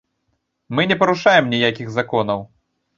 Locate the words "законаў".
2.01-2.39